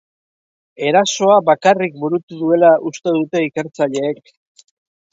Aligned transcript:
Erasoa 0.91 1.35
bakarrik 1.51 1.95
burutu 2.05 2.41
duela 2.41 2.75
uste 2.93 3.17
dute 3.21 3.47
ikertzaileek. 3.49 4.37